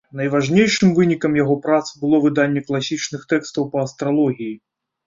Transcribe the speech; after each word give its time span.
Найважнейшым 0.19 0.89
вынікам 0.99 1.37
яго 1.43 1.57
прац 1.67 1.83
было 2.01 2.23
выданне 2.27 2.67
класічных 2.71 3.21
тэкстаў 3.37 3.73
па 3.77 3.89
астралогіі. 3.89 4.55